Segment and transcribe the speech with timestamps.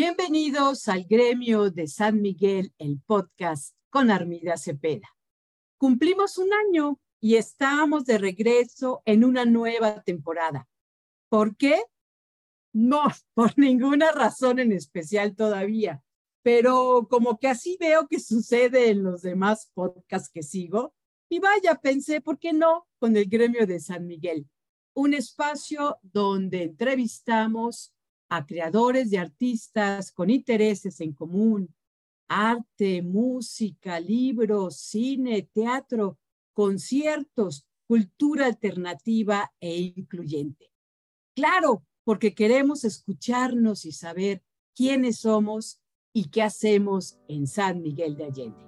[0.00, 5.08] Bienvenidos al gremio de San Miguel, el podcast con Armida Cepeda.
[5.76, 10.68] Cumplimos un año y estamos de regreso en una nueva temporada.
[11.28, 11.82] ¿Por qué?
[12.72, 13.02] No,
[13.34, 16.00] por ninguna razón en especial todavía,
[16.42, 20.94] pero como que así veo que sucede en los demás podcasts que sigo.
[21.28, 22.86] Y vaya, pensé, ¿por qué no?
[23.00, 24.48] Con el gremio de San Miguel,
[24.94, 27.92] un espacio donde entrevistamos
[28.28, 31.74] a creadores y artistas con intereses en común,
[32.28, 36.18] arte, música, libros, cine, teatro,
[36.52, 40.70] conciertos, cultura alternativa e incluyente.
[41.34, 44.42] Claro, porque queremos escucharnos y saber
[44.74, 45.80] quiénes somos
[46.12, 48.67] y qué hacemos en San Miguel de Allende.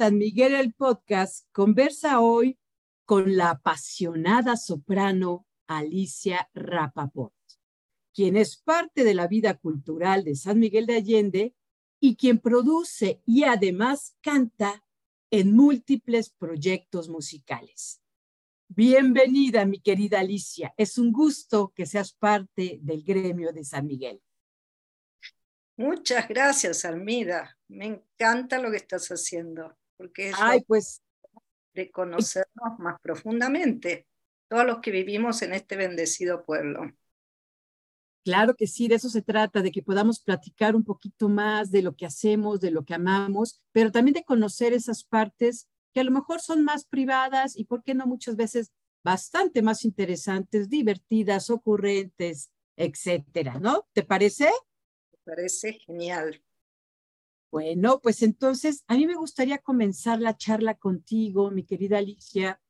[0.00, 2.58] San Miguel el podcast conversa hoy
[3.04, 7.34] con la apasionada soprano Alicia Rapaport,
[8.14, 11.54] quien es parte de la vida cultural de San Miguel de Allende
[12.00, 14.82] y quien produce y además canta
[15.30, 18.00] en múltiples proyectos musicales.
[18.68, 20.72] Bienvenida, mi querida Alicia.
[20.78, 24.22] Es un gusto que seas parte del gremio de San Miguel.
[25.76, 27.58] Muchas gracias, Armida.
[27.68, 31.02] Me encanta lo que estás haciendo, porque es Ay, pues,
[31.74, 34.06] de conocernos más profundamente,
[34.48, 36.90] todos los que vivimos en este bendecido pueblo.
[38.24, 41.82] Claro que sí, de eso se trata, de que podamos platicar un poquito más de
[41.82, 46.04] lo que hacemos, de lo que amamos, pero también de conocer esas partes que a
[46.04, 48.72] lo mejor son más privadas y, ¿por qué no muchas veces
[49.04, 53.86] bastante más interesantes, divertidas, ocurrentes, etcétera, ¿no?
[53.92, 54.48] ¿Te parece?
[55.24, 56.42] parece genial.
[57.50, 62.60] Bueno, pues entonces a mí me gustaría comenzar la charla contigo, mi querida Alicia,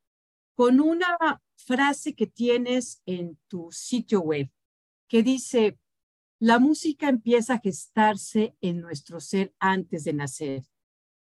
[0.55, 1.19] con una
[1.57, 4.51] frase que tienes en tu sitio web
[5.07, 5.79] que dice,
[6.39, 10.65] la música empieza a gestarse en nuestro ser antes de nacer,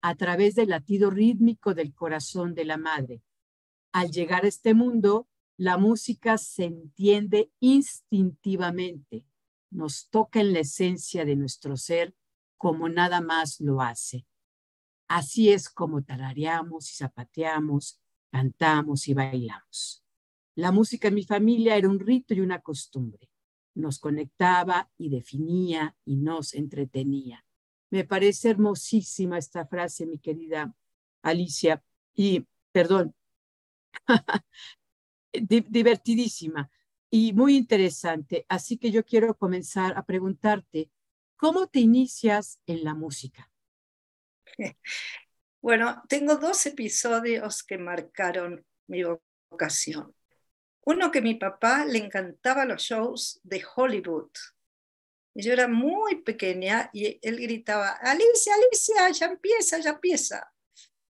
[0.02, 3.22] a través del latido rítmico del corazón de la madre.
[3.94, 9.26] Al llegar a este mundo, la música se entiende instintivamente,
[9.70, 12.14] nos toca en la esencia de nuestro ser
[12.58, 14.26] como nada más lo hace.
[15.08, 18.00] Así es como tarareamos y zapateamos,
[18.32, 20.04] cantamos y bailamos.
[20.56, 23.30] La música en mi familia era un rito y una costumbre.
[23.76, 27.46] Nos conectaba y definía y nos entretenía.
[27.92, 30.74] Me parece hermosísima esta frase, mi querida
[31.22, 31.84] Alicia.
[32.14, 33.14] Y, perdón,
[35.34, 36.70] divertidísima
[37.10, 38.46] y muy interesante.
[38.50, 40.90] Así que yo quiero comenzar a preguntarte,
[41.38, 43.52] ¿cómo te inicias en la música?
[45.62, 49.02] Bueno, tengo dos episodios que marcaron mi
[49.50, 50.14] vocación.
[50.82, 54.30] Uno que mi papá le encantaba los shows de Hollywood.
[55.34, 60.54] Yo era muy pequeña y él gritaba, Alicia, Alicia, ya empieza, ya empieza.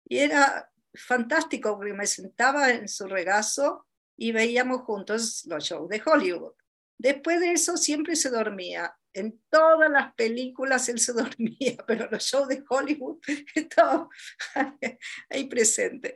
[0.09, 6.03] Y era fantástico porque me sentaba en su regazo y veíamos juntos los shows de
[6.07, 6.55] Hollywood.
[6.99, 8.97] Después de eso siempre se dormía.
[9.17, 13.19] En todas las películas él se dormía, pero los shows de Hollywood
[13.55, 14.09] estaba
[15.31, 16.15] ahí presente.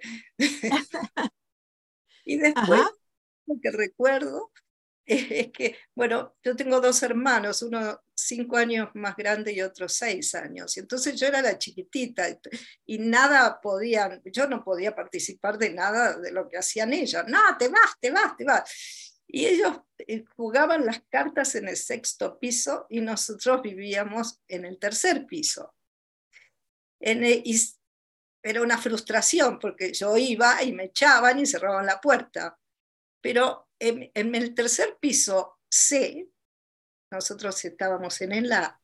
[2.24, 2.82] y después,
[3.46, 4.52] lo que recuerdo
[5.06, 10.34] es que, bueno, yo tengo dos hermanos, uno cinco años más grande y otro seis
[10.34, 10.76] años.
[10.76, 12.26] Y entonces yo era la chiquitita
[12.86, 17.24] y nada podían, yo no podía participar de nada de lo que hacían ellos.
[17.26, 19.09] No, te vas, te vas, te vas.
[19.32, 24.78] Y ellos eh, jugaban las cartas en el sexto piso y nosotros vivíamos en el
[24.78, 25.72] tercer piso.
[26.98, 32.58] Era una frustración porque yo iba y me echaban y cerraban la puerta.
[33.20, 36.28] Pero en, en el tercer piso C,
[37.12, 38.80] nosotros estábamos en el A,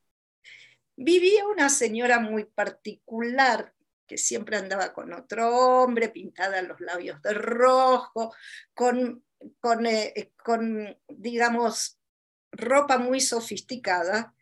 [0.96, 3.74] vivía una señora muy particular
[4.06, 8.34] que siempre andaba con otro hombre, pintada los labios de rojo,
[8.72, 9.25] con,
[9.60, 11.98] con, eh, con digamos,
[12.52, 14.34] ropa muy sofisticada,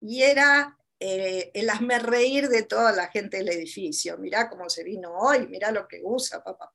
[0.00, 4.18] y era eh, el hazme reír de toda la gente del edificio.
[4.18, 6.72] Mirá cómo se vino hoy, mirá lo que usa, papá.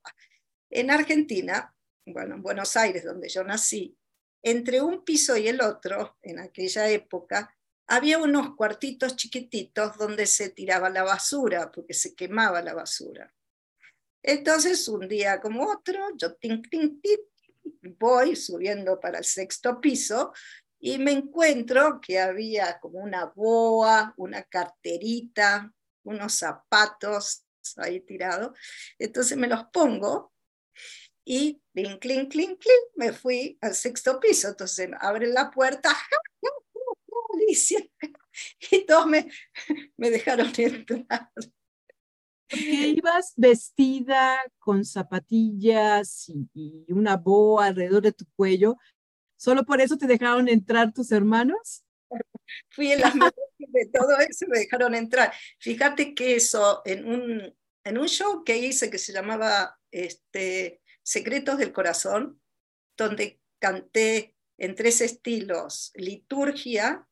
[0.69, 1.73] En Argentina,
[2.05, 3.97] bueno, en Buenos Aires, donde yo nací,
[4.43, 7.53] entre un piso y el otro, en aquella época,
[7.87, 13.33] había unos cuartitos chiquititos donde se tiraba la basura, porque se quemaba la basura.
[14.21, 16.35] Entonces, un día como otro, yo
[17.99, 20.33] voy subiendo para el sexto piso
[20.79, 25.73] y me encuentro que había como una boa, una carterita,
[26.03, 27.45] unos zapatos
[27.77, 28.57] ahí tirados.
[28.99, 30.33] Entonces me los pongo
[31.25, 34.49] y clink, clink, clink, clink, me fui al sexto piso.
[34.49, 35.95] Entonces abren la puerta,
[38.71, 39.29] y todos me,
[39.97, 41.31] me dejaron entrar.
[42.49, 48.77] Porque ibas vestida con zapatillas y, una boa alrededor de tu cuello.
[49.35, 51.83] ¿Solo por eso te dejaron entrar tus hermanos?
[52.69, 55.33] Fui en las de todo eso me dejaron entrar.
[55.59, 61.57] Fíjate que eso, en un, en un show que hice que se llamaba este, Secretos
[61.57, 62.41] del Corazón,
[62.97, 67.07] donde canté en tres estilos, liturgia,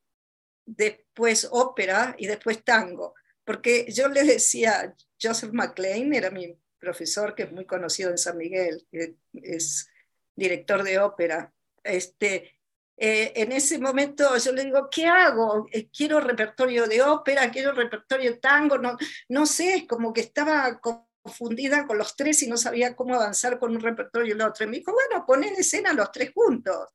[0.65, 3.13] después ópera y después tango.
[3.43, 4.95] Porque yo le decía,
[5.25, 8.85] Joseph McLean era mi profesor, que es muy conocido en San Miguel,
[9.33, 9.89] es
[10.35, 11.53] director de ópera.
[11.83, 12.59] Este,
[12.97, 15.67] eh, en ese momento yo le digo, ¿qué hago?
[15.71, 18.97] Eh, quiero repertorio de ópera, quiero repertorio de tango, no,
[19.29, 23.59] no sé, es como que estaba confundida con los tres y no sabía cómo avanzar
[23.59, 24.65] con un repertorio y el otro.
[24.65, 26.87] Y me dijo, bueno, pon en escena los tres juntos.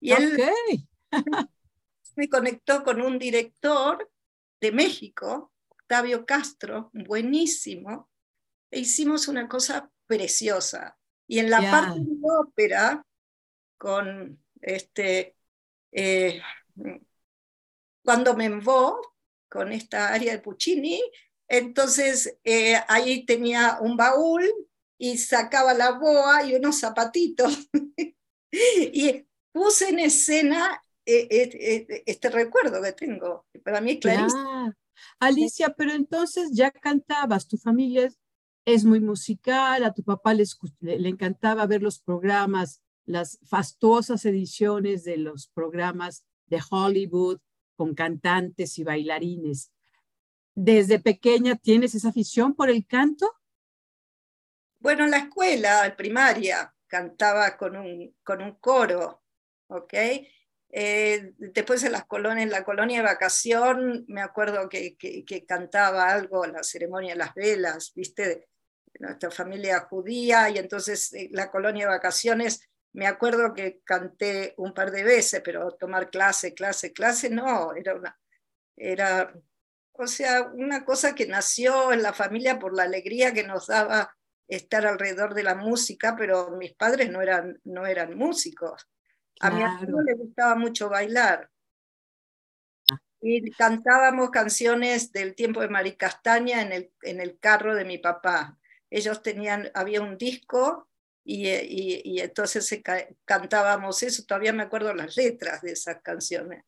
[0.00, 0.36] Y él
[2.16, 4.10] me conectó con un director
[4.60, 5.53] de México,
[5.84, 8.08] Octavio Castro, buenísimo,
[8.70, 10.96] e hicimos una cosa preciosa.
[11.28, 13.06] Y en la parte de ópera,
[13.76, 15.36] con este,
[15.92, 16.40] eh,
[18.02, 18.98] cuando me envó
[19.50, 21.02] con esta área de Puccini,
[21.48, 24.42] entonces eh, ahí tenía un baúl
[24.96, 27.68] y sacaba la boa y unos zapatitos.
[28.50, 33.46] y puse en escena eh, este recuerdo que tengo.
[33.62, 34.72] Para mí es clarísimo.
[35.18, 38.10] Alicia, pero entonces ya cantabas, tu familia
[38.64, 40.44] es, muy musical, a tu papá le,
[40.80, 47.38] le encantaba ver los programas las fastuosas ediciones de los programas de Hollywood
[47.76, 49.72] con cantantes y bailarines.
[50.54, 53.30] ¿Desde pequeña tienes esa afición por el canto?
[54.78, 59.22] Bueno, en la escuela, primaria, cantaba con un, con un coro,
[59.66, 59.94] ¿ok?
[60.76, 65.46] Eh, después en las colonias, en la colonia de vacación, me acuerdo que, que, que,
[65.46, 68.48] cantaba algo la ceremonia de las velas, ¿viste?
[68.98, 74.74] Nuestra familia judía, y entonces eh, la colonia de vacaciones me acuerdo que canté un
[74.74, 78.18] par de veces, pero tomar clase, clase, clase, no, era una,
[78.76, 79.32] era,
[79.92, 84.12] o sea, una cosa que nació en la familia por la alegría que nos daba
[84.48, 88.88] estar alrededor de la música, pero mis padres no eran, no eran músicos.
[89.40, 91.50] A mi abuelo le gustaba mucho bailar.
[92.90, 93.00] Ah.
[93.20, 98.58] Y cantábamos canciones del tiempo de Maricastaña en el, en el carro de mi papá.
[98.90, 100.88] Ellos tenían, había un disco
[101.24, 102.82] eh, y, entonces
[103.24, 106.64] cantábamos eso, todavía me acuerdo las letras de esas canciones.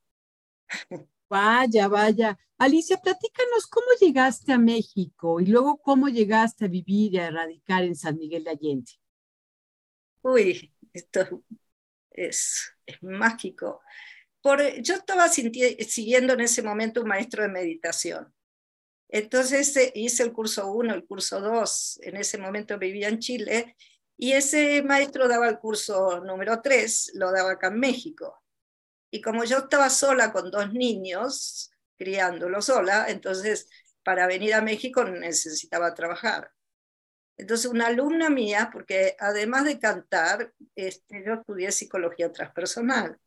[1.28, 2.38] Vaya, vaya.
[2.56, 7.82] Alicia, platícanos cómo llegaste a México y luego cómo llegaste a vivir y a radicar
[7.82, 8.92] en San Miguel de Allende.
[10.22, 11.42] Uy, esto
[12.16, 13.82] es, es mágico.
[14.40, 18.32] Por, yo estaba siguiendo en ese momento un maestro de meditación.
[19.08, 23.76] Entonces eh, hice el curso 1, el curso 2, en ese momento vivía en Chile
[24.16, 28.42] y ese maestro daba el curso número 3, lo daba acá en México.
[29.10, 33.68] Y como yo estaba sola con dos niños, criándolo sola, entonces
[34.02, 36.52] para venir a México necesitaba trabajar.
[37.36, 43.18] Entonces una alumna mía, porque además de cantar, este, yo estudié psicología transpersonal.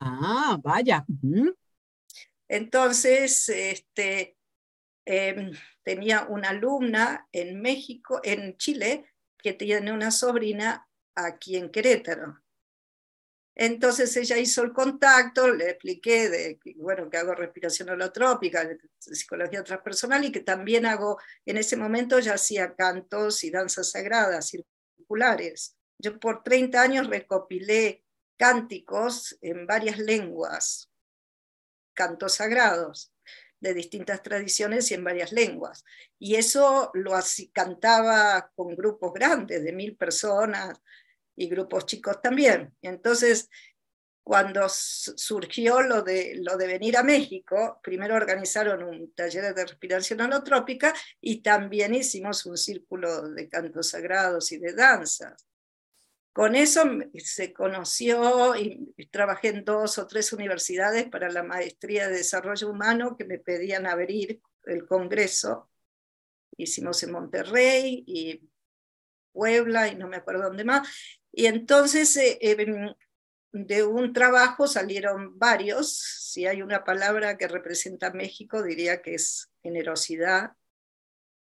[0.00, 1.04] Ah, vaya.
[2.48, 4.36] Entonces, este,
[5.04, 5.50] em,
[5.82, 12.40] tenía una alumna en México, en Chile, que tiene una sobrina aquí en Querétaro.
[13.58, 20.26] Entonces ella hizo el contacto, le expliqué de, bueno, que hago respiración holotrópica, psicología transpersonal
[20.26, 25.74] y que también hago, en ese momento ya hacía cantos y danzas sagradas circulares.
[25.98, 28.04] Yo por 30 años recopilé
[28.36, 30.90] cánticos en varias lenguas,
[31.94, 33.10] cantos sagrados
[33.58, 35.82] de distintas tradiciones y en varias lenguas.
[36.18, 40.78] Y eso lo así, cantaba con grupos grandes, de mil personas
[41.36, 42.74] y grupos chicos también.
[42.82, 43.48] Entonces,
[44.26, 50.20] cuando surgió lo de, lo de venir a México, primero organizaron un taller de respiración
[50.20, 55.46] holotrópica y también hicimos un círculo de cantos sagrados y de danzas.
[56.32, 56.82] con eso
[57.18, 63.16] se conoció y trabajé en dos o tres universidades para la maestría de desarrollo humano
[63.16, 65.70] que me pedían abrir el Congreso.
[66.56, 68.50] Hicimos en Monterrey y
[69.32, 70.88] Puebla y no me acuerdo dónde más.
[71.38, 72.94] Y entonces eh, em,
[73.52, 75.98] de un trabajo salieron varios.
[75.98, 80.52] Si hay una palabra que representa a México, diría que es generosidad.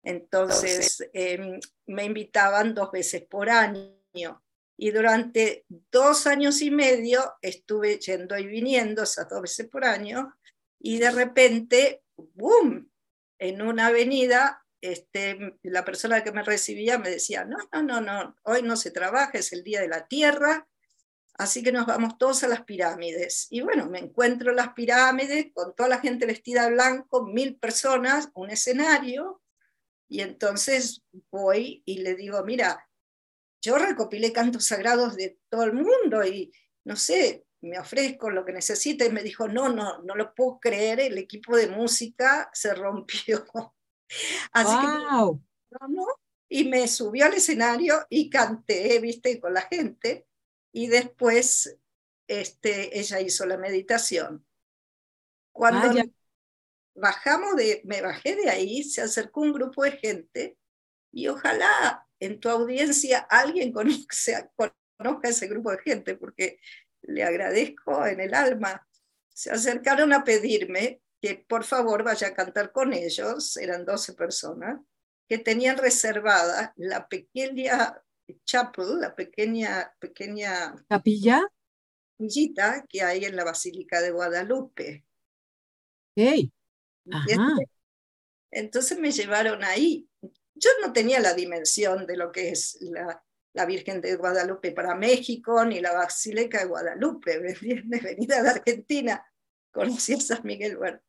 [0.02, 4.42] Entonces em, me invitaban dos veces por año
[4.78, 10.34] y durante dos años y medio estuve yendo y viniendo esas dos veces por año
[10.80, 12.90] y de repente, ¡boom!
[13.38, 18.36] En una avenida, este, la persona que me recibía me decía, no, no, no, no,
[18.42, 20.68] hoy no se trabaja, es el Día de la Tierra,
[21.38, 23.46] así que nos vamos todos a las pirámides.
[23.48, 27.56] Y bueno, me encuentro en las pirámides con toda la gente vestida de blanco, mil
[27.56, 29.40] personas, un escenario,
[30.06, 32.86] y entonces voy y le digo, mira,
[33.62, 36.52] yo recopilé cantos sagrados de todo el mundo y
[36.84, 39.06] no sé, me ofrezco lo que necesite.
[39.06, 43.46] Y me dijo, no, no, no lo puedo creer, el equipo de música se rompió.
[44.52, 45.40] Así que, no,
[45.88, 46.06] no,
[46.48, 50.26] y me subió al escenario y canté, viste, con la gente.
[50.72, 51.78] Y después
[52.28, 54.44] este, ella hizo la meditación.
[55.52, 56.02] Cuando
[56.94, 60.58] bajamos de, me bajé de ahí, se acercó un grupo de gente
[61.12, 64.50] y ojalá en tu audiencia alguien conozca,
[64.96, 66.58] conozca ese grupo de gente, porque
[67.02, 68.86] le agradezco en el alma.
[69.28, 74.78] Se acercaron a pedirme que por favor vaya a cantar con ellos, eran 12 personas,
[75.26, 78.02] que tenían reservada la pequeña
[78.44, 81.42] chapel, la pequeña, pequeña capilla
[82.88, 85.04] que hay en la Basílica de Guadalupe.
[86.14, 86.52] Hey.
[88.50, 90.08] Entonces me llevaron ahí
[90.54, 94.94] yo no tenía la dimensión de lo que es la, la Virgen de Guadalupe para
[94.94, 99.24] México, ni la Basílica de Guadalupe, Venida de Argentina,
[99.72, 100.76] conocí a San Miguel.
[100.76, 101.00] Bueno,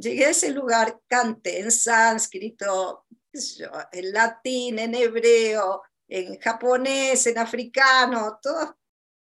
[0.00, 3.06] llegué a ese lugar, canté en sánscrito,
[3.92, 8.70] en latín, en hebreo, en japonés, en africano, todos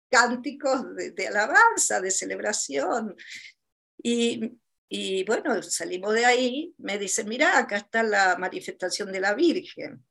[0.09, 3.15] cánticos de, de alabanza, de celebración.
[4.01, 4.57] Y
[4.89, 10.05] y bueno, salimos de ahí, me dicen, mira, acá está la manifestación de la Virgen.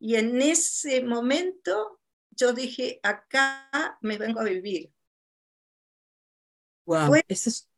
[0.00, 4.92] Y en ese momento yo dije, acá me vengo a vivir.
[6.86, 7.70] Wow, es,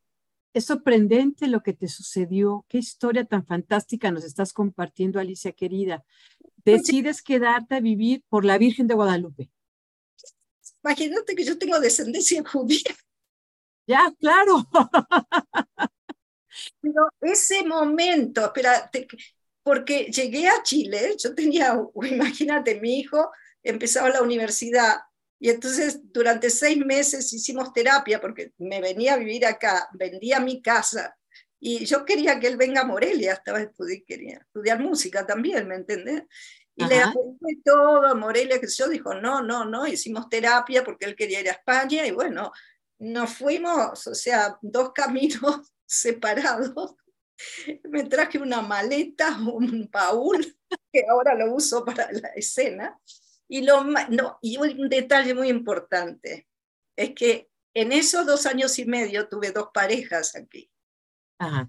[0.55, 2.65] es sorprendente lo que te sucedió.
[2.69, 6.05] Qué historia tan fantástica nos estás compartiendo, Alicia querida.
[6.63, 9.51] Decides quedarte a vivir por la Virgen de Guadalupe.
[10.81, 12.95] Imagínate que yo tengo descendencia judía.
[13.85, 14.65] Ya, claro.
[16.81, 18.89] Pero ese momento, espera,
[19.61, 21.77] porque llegué a Chile, yo tenía,
[22.09, 23.29] imagínate, mi hijo
[23.61, 24.99] empezaba la universidad
[25.39, 30.61] y entonces durante seis meses hicimos terapia porque me venía a vivir acá, vendía mi
[30.61, 31.15] casa
[31.59, 35.75] y yo quería que él venga a Morelia, estaba estudiando, quería estudiar música también, ¿me
[35.75, 36.23] entendés?
[36.75, 41.05] Y le apunté todo a Morelia, que yo dijo, no, no, no, hicimos terapia porque
[41.05, 42.51] él quería ir a España y bueno,
[42.99, 46.95] nos fuimos, o sea, dos caminos separados.
[47.89, 50.57] Me traje una maleta, un baúl,
[50.91, 52.99] que ahora lo uso para la escena.
[53.47, 56.47] Y, lo, no, y un detalle muy importante
[56.95, 60.71] es que en esos dos años y medio tuve dos parejas aquí.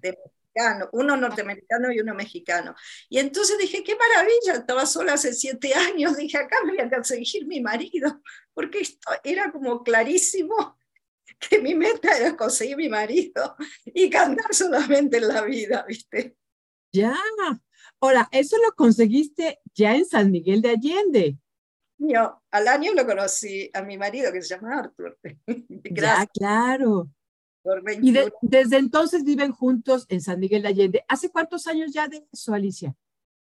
[0.00, 0.16] De
[0.56, 2.74] mexicano, uno norteamericano y uno mexicano.
[3.08, 6.90] Y entonces dije, qué maravilla, estaba sola hace siete años, dije, acá me voy a
[6.90, 8.22] conseguir mi marido,
[8.54, 10.78] porque esto era como clarísimo
[11.50, 16.36] que mi meta era conseguir mi marido y cantar solamente en la vida, ¿viste?
[16.92, 17.16] Ya.
[18.00, 21.38] Ahora, eso lo conseguiste ya en San Miguel de Allende.
[21.98, 25.18] Yo al año lo conocí a mi marido que se llama Arthur.
[25.90, 27.08] Ya, claro.
[28.02, 31.04] y desde entonces viven juntos en San Miguel de Allende.
[31.08, 32.94] ¿Hace cuántos años ya de eso, Alicia?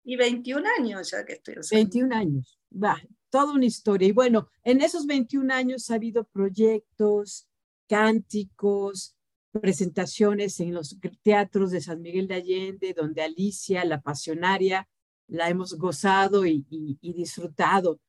[0.04, 1.56] Y 21 años ya que estoy.
[1.56, 2.60] En 21 años.
[2.72, 4.08] Va, toda una historia.
[4.08, 7.48] Y bueno, en esos 21 años ha habido proyectos,
[7.88, 9.16] cánticos,
[9.52, 14.88] presentaciones en los teatros de San Miguel de Allende, donde Alicia, la pasionaria,
[15.28, 16.66] la hemos gozado y,
[17.02, 18.00] disfrutado.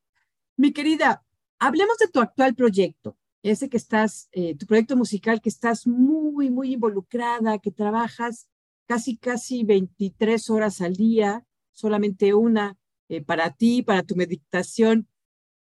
[0.62, 1.24] Mi querida,
[1.58, 6.50] hablemos de tu actual proyecto, ese que estás, eh, tu proyecto musical que estás muy,
[6.50, 8.46] muy involucrada, que trabajas
[8.86, 12.78] casi, casi 23 horas al día, solamente una
[13.08, 15.08] eh, para ti, para tu meditación.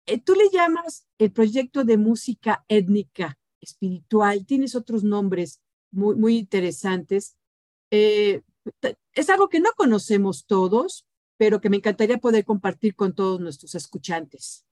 [0.07, 5.63] Eh, tú le llamas el proyecto de música étnica espiritual, tienes otros nombres
[5.93, 7.37] muy, muy interesantes.
[7.89, 13.77] Es algo que no conocemos todos, pero que me encantaría poder compartir con todos nuestros
[13.77, 14.67] escuchantes.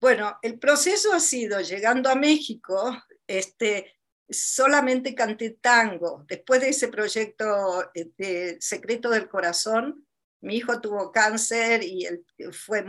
[0.00, 3.96] Bueno, el proceso ha sido, llegando a México, este,
[4.28, 6.24] solamente canté tango.
[6.28, 10.06] Después de ese proyecto eh, de Secreto del Corazón,
[10.40, 12.06] mi hijo tuvo cáncer y
[12.52, 12.84] fue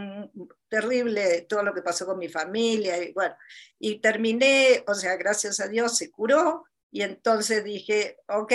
[0.68, 3.02] terrible todo lo que pasó con mi familia.
[3.02, 3.36] Y, bueno,
[3.80, 8.54] y terminé, o sea, gracias a Dios se curó y entonces dije, ok,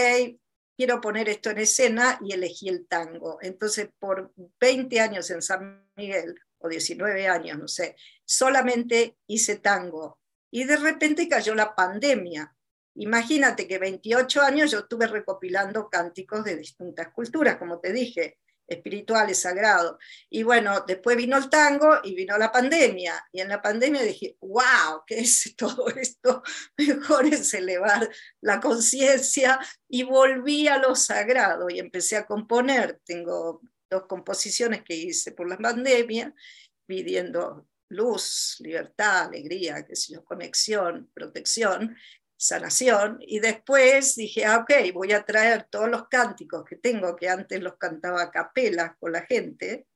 [0.76, 3.38] quiero poner esto en escena y elegí el tango.
[3.42, 10.18] Entonces, por 20 años en San Miguel, o 19 años, no sé, solamente hice tango.
[10.50, 12.54] Y de repente cayó la pandemia.
[12.96, 19.40] Imagínate que 28 años yo estuve recopilando cánticos de distintas culturas, como te dije, espirituales,
[19.40, 19.96] sagrados.
[20.30, 23.24] Y bueno, después vino el tango y vino la pandemia.
[23.32, 26.42] Y en la pandemia dije, wow, ¿qué es todo esto?
[26.76, 28.08] Mejor es elevar
[28.40, 29.58] la conciencia.
[29.88, 33.00] Y volví a lo sagrado y empecé a componer.
[33.04, 36.34] Tengo dos composiciones que hice por la pandemia,
[36.86, 41.96] pidiendo luz, libertad, alegría, qué sé yo, conexión, protección,
[42.36, 47.28] sanación, y después dije, ah, ok, voy a traer todos los cánticos que tengo, que
[47.28, 49.86] antes los cantaba a capela con la gente,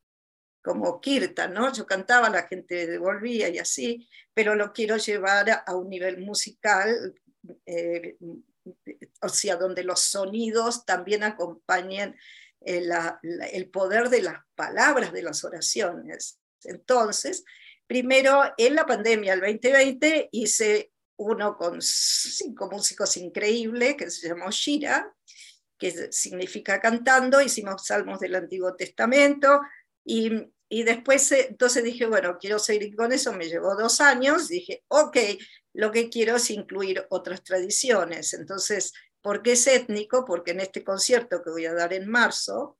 [0.63, 1.73] como Kirtan, ¿no?
[1.73, 7.15] Yo cantaba, la gente devolvía y así, pero lo quiero llevar a un nivel musical,
[7.67, 8.17] eh,
[9.23, 12.17] o sea, donde los sonidos también acompañen
[12.61, 16.39] el, eh, el poder de las palabras de las oraciones.
[16.65, 17.45] Entonces,
[17.89, 24.53] primero en la pandemia, el 2020, hice uno con cinco músicos increíbles que se llamó
[24.53, 25.13] Shira,
[25.77, 29.61] que significa cantando, hicimos salmos del Antiguo Testamento
[30.05, 30.31] y,
[30.69, 34.85] y después eh, entonces dije, bueno, quiero seguir con eso, me llevó dos años, dije,
[34.87, 35.17] ok,
[35.75, 40.25] lo que quiero es incluir otras tradiciones, entonces ¿Por qué es étnico?
[40.25, 42.79] Porque en este concierto que voy a dar en marzo,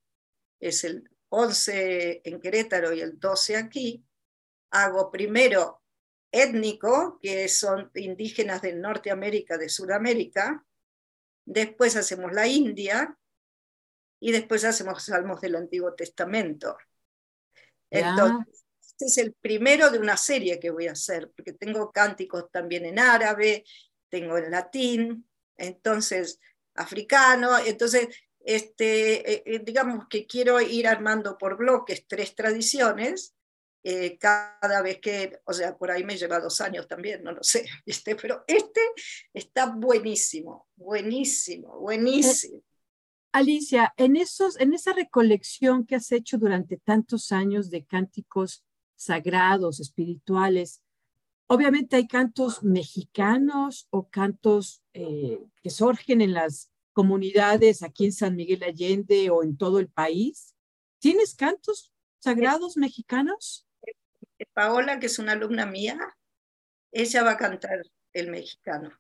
[0.61, 4.05] es el 11 en Querétaro y el 12 aquí,
[4.71, 5.83] hago primero
[6.31, 10.65] étnico, que son indígenas de Norteamérica, de Sudamérica,
[11.45, 13.17] después hacemos la India
[14.21, 16.77] y después hacemos salmos del Antiguo Testamento.
[17.91, 22.51] Entonces, este es el primero de una serie que voy a hacer, porque tengo cánticos
[22.51, 23.65] también en árabe,
[24.11, 26.41] tengo en latín, entonces
[26.75, 28.09] africano, entonces
[28.41, 33.35] este, eh, eh, digamos que quiero ir armando por bloques tres tradiciones,
[33.91, 37.43] eh, cada vez que, o sea, por ahí me lleva dos años también, no lo
[37.43, 38.83] sé, este, pero este
[39.33, 42.63] está buenísimo, buenísimo, buenísimo.
[43.33, 48.63] Alicia, en, esos, en esa recolección que has hecho durante tantos años de cánticos
[48.95, 50.83] sagrados, espirituales,
[51.51, 58.37] Obviamente hay cantos mexicanos o cantos eh, que surgen en las comunidades aquí en San
[58.37, 60.55] Miguel Allende o en todo el país.
[60.99, 63.68] ¿Tienes cantos sagrados mexicanos?
[64.47, 65.99] Paola, que es una alumna mía,
[66.93, 68.91] ella va a cantar el mexicano.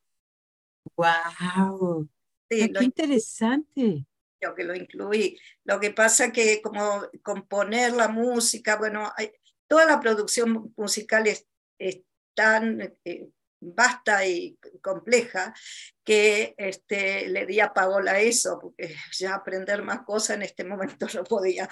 [0.96, 2.08] ¡Wow!
[2.50, 4.06] Sí, ¡Qué interesante!
[4.40, 5.38] Yo que lo incluí.
[5.64, 9.12] Lo que pasa que como componer la música, bueno,
[9.66, 11.46] toda la producción musical es,
[11.78, 12.02] es
[12.34, 13.28] tan eh,
[13.60, 15.52] vasta y compleja
[16.04, 21.06] que este, le di a Paola eso, porque ya aprender más cosas en este momento
[21.14, 21.68] no podía.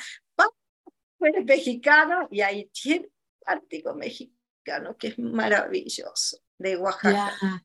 [1.18, 3.08] Fue mexicano y ahí tiene
[3.46, 7.64] Ártico mexicano, que es maravilloso, de Oaxaca.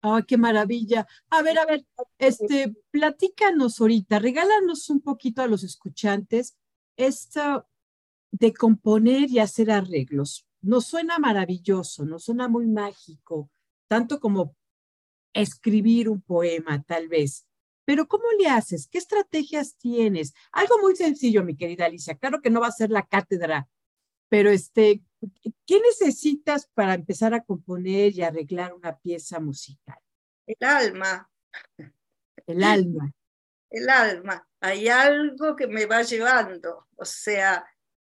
[0.00, 1.06] ¡Ay, qué maravilla!
[1.30, 1.84] A ver, a ver,
[2.18, 6.56] este, platícanos ahorita, regálanos un poquito a los escuchantes
[6.96, 7.68] esto
[8.30, 13.50] de componer y hacer arreglos nos suena maravilloso, nos suena muy mágico,
[13.88, 14.56] tanto como
[15.32, 17.46] escribir un poema, tal vez.
[17.84, 18.88] Pero ¿cómo le haces?
[18.90, 20.34] ¿Qué estrategias tienes?
[20.52, 22.16] Algo muy sencillo, mi querida Alicia.
[22.16, 23.68] Claro que no va a ser la cátedra,
[24.28, 25.02] pero este,
[25.66, 29.98] ¿qué necesitas para empezar a componer y arreglar una pieza musical?
[30.46, 31.30] El alma.
[32.46, 33.12] El alma.
[33.70, 34.48] El alma.
[34.60, 36.86] Hay algo que me va llevando.
[36.96, 37.64] O sea,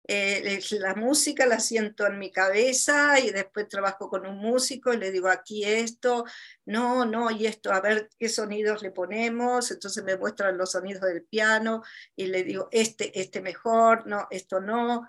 [0.10, 4.98] eh, la música la siento en mi cabeza y después trabajo con un músico y
[4.98, 6.24] le digo aquí esto,
[6.66, 11.02] no, no, y esto, a ver qué sonidos le ponemos, entonces me muestran los sonidos
[11.02, 11.84] del piano
[12.16, 15.06] y le digo este, este mejor, no, esto no,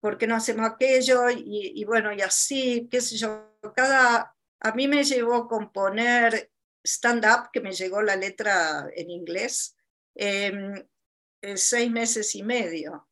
[0.00, 1.30] ¿por qué no hacemos aquello?
[1.30, 6.50] Y, y bueno, y así, qué sé yo, cada, a mí me llevó componer
[6.84, 9.76] stand up, que me llegó la letra en inglés,
[10.14, 10.88] en
[11.56, 13.08] seis meses y medio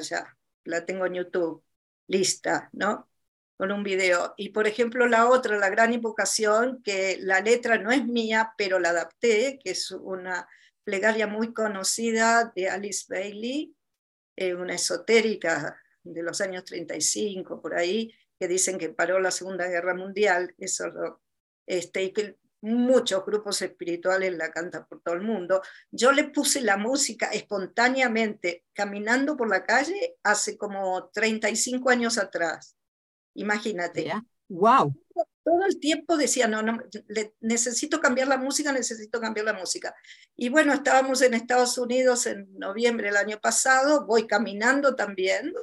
[0.00, 1.62] ya, la tengo en YouTube,
[2.08, 3.08] lista, ¿no?
[3.56, 4.34] Con un video.
[4.36, 8.78] Y por ejemplo, la otra, La Gran Invocación, que la letra no es mía, pero
[8.78, 10.48] la adapté, que es una
[10.84, 13.74] plegaria muy conocida de Alice Bailey,
[14.36, 19.66] eh, una esotérica de los años 35, por ahí, que dicen que paró la Segunda
[19.66, 21.22] Guerra Mundial, eso lo,
[21.66, 25.62] este, y que muchos grupos espirituales la cantan por todo el mundo.
[25.90, 32.76] Yo le puse la música espontáneamente, caminando por la calle hace como 35 años atrás.
[33.34, 34.12] Imagínate.
[34.48, 34.94] Wow.
[35.46, 36.82] Todo el tiempo decía, no, no,
[37.38, 39.94] necesito cambiar la música, necesito cambiar la música.
[40.34, 45.54] Y bueno, estábamos en Estados Unidos en noviembre del año pasado, voy caminando también,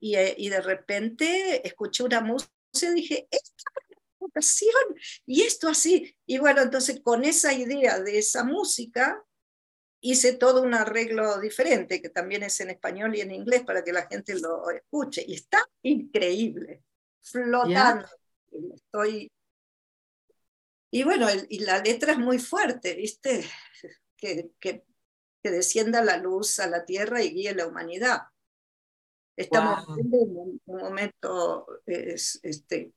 [0.00, 3.70] y, eh, y de repente escuché una música y dije, esta
[4.18, 4.74] vocación,
[5.24, 6.12] y esto así.
[6.26, 9.24] Y bueno, entonces con esa idea de esa música,
[10.00, 13.92] hice todo un arreglo diferente, que también es en español y en inglés para que
[13.92, 15.24] la gente lo escuche.
[15.24, 16.82] Y está increíble,
[17.22, 18.08] flotando.
[18.50, 19.30] Estoy...
[20.92, 23.44] Y bueno, y la letra es muy fuerte, ¿viste?
[24.16, 24.84] Que, que,
[25.42, 28.24] que, descienda la luz a la tierra y guíe la humanidad.
[29.34, 32.92] Estamos en un, momento este,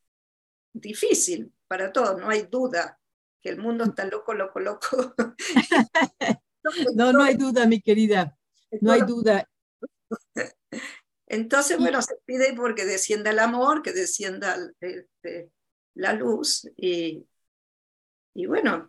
[0.74, 3.00] difícil para todos, no hay duda
[3.42, 5.16] que el mundo está loco, loco, loco.
[6.96, 8.38] no, no hay duda, mi querida,
[8.82, 9.50] no hay duda.
[11.34, 15.50] Entonces, bueno, se pide porque descienda el amor, que descienda este,
[15.96, 17.26] la luz y,
[18.36, 18.88] y bueno,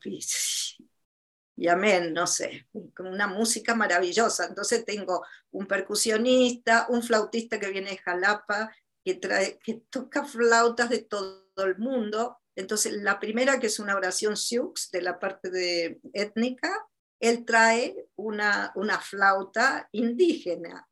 [1.57, 4.44] y, amén, no sé, con una música maravillosa.
[4.44, 10.90] Entonces tengo un percusionista, un flautista que viene de Jalapa, que, trae, que toca flautas
[10.90, 12.37] de todo el mundo.
[12.57, 16.87] Entonces, la primera, que es una oración Sioux de la parte de étnica,
[17.20, 20.87] él trae una, una flauta indígena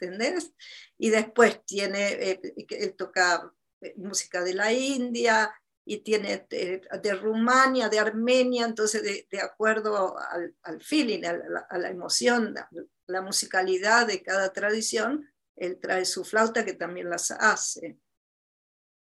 [0.00, 0.52] ¿entendés?
[0.96, 5.50] Y después tiene, eh, él toca eh, música de la India
[5.84, 11.78] y tiene de, Rumania, de Armenia, entonces de, acuerdo al, al feeling, a la, a
[11.78, 12.68] la emoción, la,
[13.06, 17.98] la, musicalidad de cada tradición, él trae su flauta que también las hace.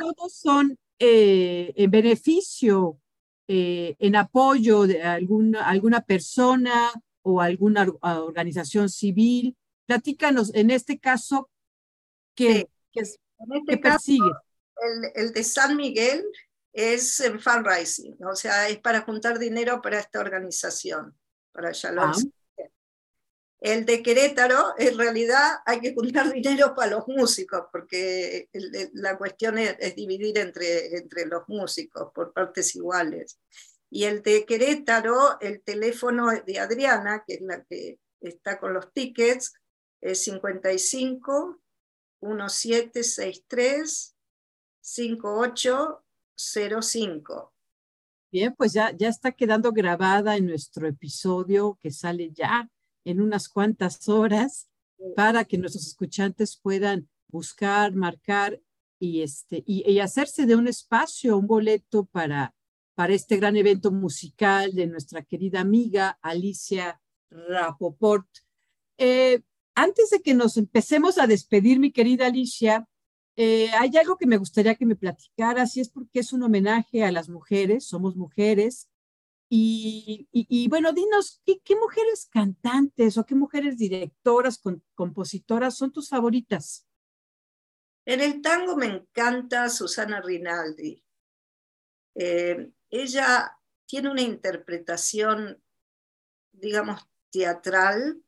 [0.00, 3.00] todos son eh, en beneficio,
[3.46, 9.56] eh, en apoyo de alguna, alguna persona o alguna organización civil.
[9.86, 11.50] Platícanos, en este caso,
[12.34, 14.30] ¿qué, es, este persigue?
[15.14, 16.24] El, de San Miguel
[16.72, 21.18] es en fundraising, o sea, es para juntar dinero para esta organización,
[21.52, 22.12] para Shalom.
[22.14, 22.37] Ah.
[23.60, 28.48] El de Querétaro, en realidad hay que juntar dinero para los músicos, porque
[28.92, 33.40] la cuestión es, dividir entre, entre los músicos por partes iguales.
[33.90, 38.92] Y el de Querétaro, el teléfono de Adriana, que es la que está con los
[38.92, 39.54] tickets,
[40.00, 41.60] es 55
[42.20, 44.14] 1763
[44.80, 47.52] 5805.
[48.30, 52.68] Bien, pues ya, ya está quedando grabada en nuestro episodio que sale ya
[53.04, 54.68] en unas cuantas horas
[55.14, 58.60] para que nuestros escuchantes puedan buscar, marcar
[58.98, 62.54] y, este, y, hacerse de un espacio, un boleto para,
[62.94, 68.26] para este gran evento musical de nuestra querida amiga Alicia Rapoport.
[68.96, 69.42] Eh,
[69.74, 72.88] antes de que nos empecemos a despedir, mi querida Alicia,
[73.36, 77.04] eh, hay algo que me gustaría que me platicara, si es porque es un homenaje
[77.04, 78.88] a las mujeres, somos mujeres,
[79.50, 84.60] Y, bueno, dinos, ¿qué, mujeres cantantes o qué mujeres directoras,
[84.94, 86.86] compositoras son tus favoritas?
[88.04, 91.02] En el tango me encanta Susana Rinaldi.
[92.14, 95.62] Eh, ella tiene una interpretación,
[96.52, 98.22] digamos, teatral,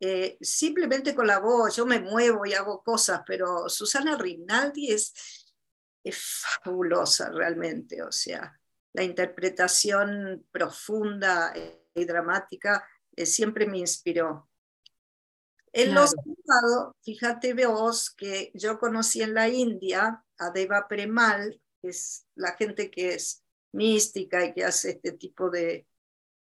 [0.00, 5.12] eh, simplemente con la voz, yo me muevo y hago cosas, pero Susana Rinaldi es,
[6.04, 6.16] es
[6.62, 8.58] fabulosa realmente, o sea,
[8.98, 11.54] la interpretación profunda
[11.94, 12.84] y dramática
[13.14, 14.48] eh, siempre me inspiró.
[15.72, 21.90] En los pasados, fíjate vos que yo conocí en la India a Deva Premal, que
[21.90, 25.86] es la gente que es mística y que hace este tipo de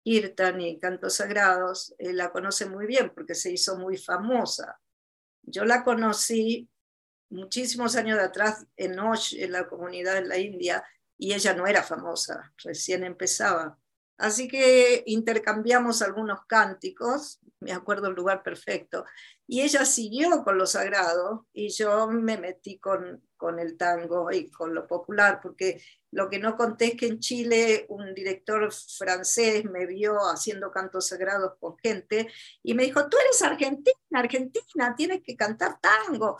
[0.04, 4.80] kirtan y cantos sagrados, eh, la conoce muy bien porque se hizo muy famosa.
[5.44, 6.68] Yo la conocí
[7.30, 10.84] muchísimos años de atrás en Osh, en la comunidad en la India,
[11.18, 13.78] y ella no era famosa, recién empezaba.
[14.18, 19.06] Así que intercambiamos algunos cánticos, me acuerdo el lugar perfecto,
[19.46, 24.50] y ella siguió con lo sagrado y yo me metí con, con el tango y
[24.50, 29.66] con lo popular, porque lo que no conté es que en Chile un director francés
[29.66, 32.28] me vio haciendo cantos sagrados con gente
[32.64, 36.38] y me dijo, tú eres argentina, argentina, tienes que cantar tango.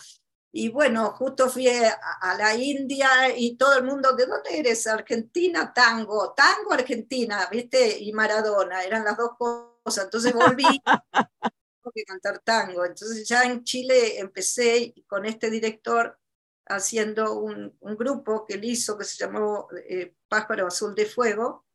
[0.52, 4.88] Y bueno, justo fui a, la India y todo el mundo, ¿de dónde eres?
[4.88, 8.00] Argentina, tango, tango, Argentina, ¿viste?
[8.00, 10.06] Y Maradona, eran las dos cosas.
[10.06, 10.64] Entonces volví
[11.94, 12.86] que cantar tango.
[12.86, 16.18] Entonces ya en Chile empecé con este director
[16.66, 21.66] haciendo un, un grupo que él hizo que se llamó eh, Pájaro Azul de Fuego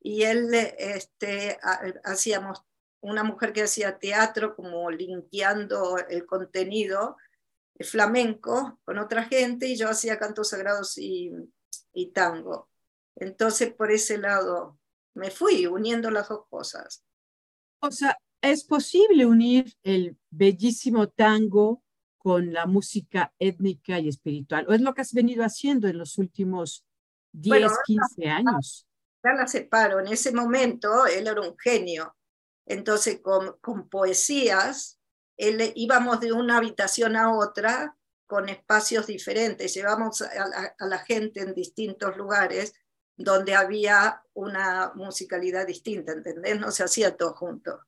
[0.00, 1.58] y él este,
[2.04, 2.64] hacíamos
[3.00, 7.16] una mujer que hacía teatro como limpiando el contenido
[7.84, 11.32] flamenco con otra gente y yo hacía cantos sagrados y,
[11.92, 12.68] y tango.
[13.16, 14.78] Entonces, por ese lado,
[15.14, 17.04] me fui uniendo las dos cosas.
[17.80, 21.82] O sea, es posible unir el bellísimo tango
[22.18, 26.18] con la música étnica y espiritual, o es lo que has venido haciendo en los
[26.18, 26.84] últimos
[27.32, 28.86] 10, 15 años.
[29.24, 32.14] Ya la separo, en ese momento él era un genio,
[32.66, 34.99] entonces con, con poesías
[35.74, 42.16] íbamos de una habitación a otra con espacios diferentes, llevamos a la, gente en distintos
[42.16, 42.74] lugares
[43.16, 46.60] donde había una musicalidad distinta, ¿entendés?
[46.60, 47.80] No se hacía todo junto.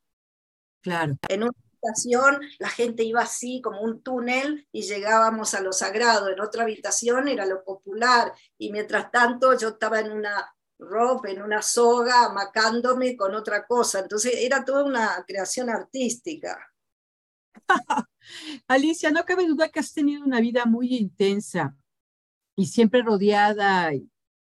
[0.80, 1.14] Claro.
[1.28, 6.28] En una habitación la gente iba así como un túnel y llegábamos a lo sagrado,
[6.28, 11.40] en otra habitación era lo popular y mientras tanto yo estaba en una ropa, en
[11.40, 16.71] una soga, amacándome con otra cosa, entonces era toda una creación artística.
[18.68, 21.76] Alicia, no cabe duda que has tenido una vida muy intensa
[22.56, 23.90] y siempre rodeada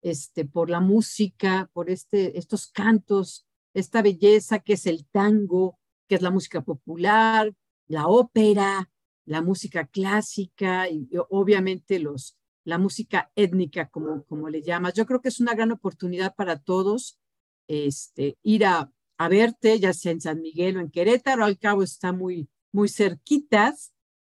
[0.02, 6.16] este, por la música, por este, estos cantos, esta belleza que es el tango, que
[6.16, 7.54] es la música popular,
[7.88, 8.90] la ópera,
[9.26, 14.94] la música clásica y, obviamente los, la música étnica, como, como le llamas.
[14.94, 17.20] Yo creo que es una gran oportunidad para todos
[17.68, 21.84] este, ir a, a verte, ya sea en San Miguel o en Querétaro, al cabo
[21.84, 23.94] está muy, muy cerquitas.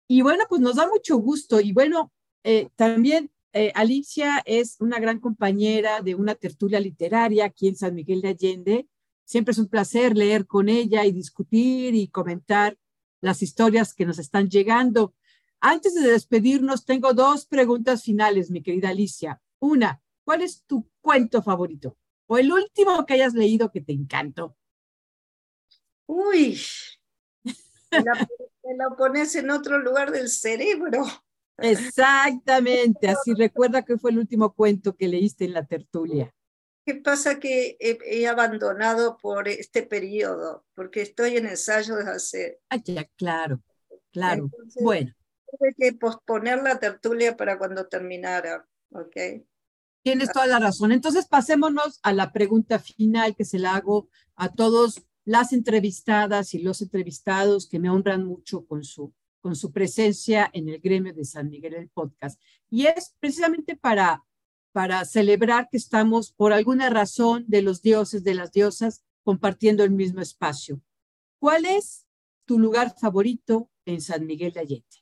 [0.08, 1.62] Y bueno, pues nos da mucho gusto.
[1.62, 2.12] Y bueno,
[2.44, 7.94] eh, también eh, Alicia es una gran compañera de una tertulia literaria aquí en San
[7.94, 8.88] Miguel de Allende.
[9.26, 12.78] Siempre es un placer leer con ella y discutir y comentar
[13.22, 15.14] las historias que nos están llegando.
[15.60, 19.42] Antes de despedirnos, tengo dos preguntas finales, mi querida Alicia.
[19.60, 21.98] Una, ¿cuál es tu cuento favorito?
[22.28, 24.56] O el último que hayas leído que te encantó.
[26.08, 26.58] Uy,
[27.92, 31.04] me la, pones en otro lugar del cerebro.
[31.58, 36.34] Exactamente, así recuerda que fue el último cuento que leíste en la tertulia.
[36.86, 40.66] ¿Qué pasa que he, abandonado por este periodo?
[40.74, 42.60] Porque estoy en ensayo desde hace...
[42.70, 43.62] Ah, ya, claro,
[44.12, 44.50] claro.
[44.82, 45.14] bueno.
[45.52, 49.16] Tuve que posponer la tertulia para cuando terminara, ¿ok?
[50.02, 50.92] Tienes toda la razón.
[50.92, 56.60] Entonces pasémonos a la pregunta final que se la hago a todos las entrevistadas y
[56.60, 61.24] los entrevistados que me honran mucho con su, con su presencia en el gremio de
[61.24, 62.42] San Miguel el podcast.
[62.68, 64.24] Y es precisamente para,
[64.72, 69.92] para celebrar que estamos, por alguna razón, de los dioses, de las diosas, compartiendo el
[69.92, 70.82] mismo espacio.
[71.38, 72.08] ¿Cuál es
[72.46, 74.98] tu lugar favorito en San Miguel de Allende?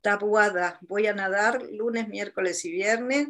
[0.00, 0.80] Tabuada.
[0.80, 3.28] Voy a nadar lunes, miércoles y viernes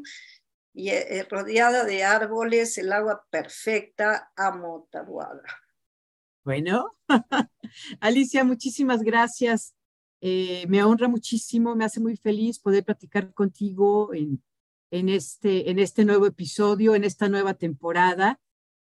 [0.72, 5.42] y eh, rodeada de árboles, el agua perfecta, amo Tabuada.
[6.44, 6.90] Bueno,
[8.00, 9.74] Alicia, muchísimas gracias.
[10.20, 14.42] Eh, me honra muchísimo, me hace muy feliz poder platicar contigo en,
[14.90, 18.40] en, este, en este nuevo episodio, en esta nueva temporada.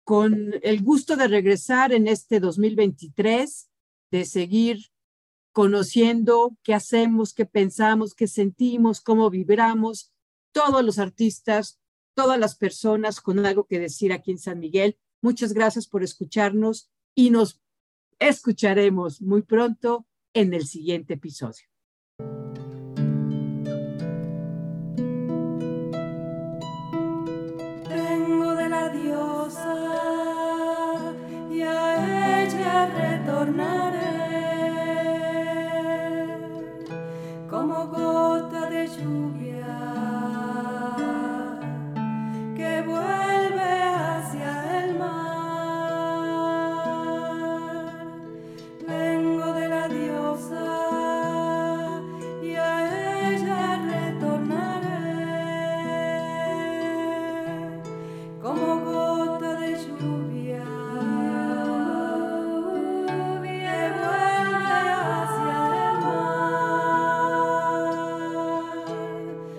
[0.03, 3.69] con el gusto de regresar en este 2023,
[4.11, 4.91] de seguir
[5.51, 10.13] conociendo qué hacemos, qué pensamos, qué sentimos, cómo vibramos,
[10.55, 11.81] todos los artistas,
[12.13, 14.97] todas las personas con algo que decir aquí en San Miguel.
[15.21, 17.61] Muchas gracias por escucharnos y nos
[18.19, 21.74] escucharemos muy pronto en el siguiente episodio.